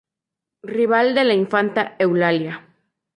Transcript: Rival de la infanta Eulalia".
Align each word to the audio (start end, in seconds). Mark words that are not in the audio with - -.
Rival 0.69 1.13
de 1.13 1.25
la 1.25 1.35
infanta 1.35 1.95
Eulalia". 1.99 2.65